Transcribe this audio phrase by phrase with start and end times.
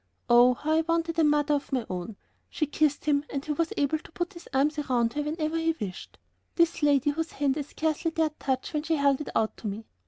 [0.27, 2.15] Oh, how I wanted a mother of my own!
[2.49, 5.75] She kissed him, and he was able to put his arms around her whenever he
[5.79, 6.17] wished,
[6.55, 9.85] this lady whose hand I scarcely dared touch when she held it out to me.